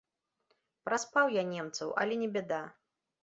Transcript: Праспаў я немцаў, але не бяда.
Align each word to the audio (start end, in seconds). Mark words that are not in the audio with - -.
Праспаў 0.87 1.29
я 1.35 1.43
немцаў, 1.51 1.93
але 2.05 2.17
не 2.25 2.29
бяда. 2.39 2.63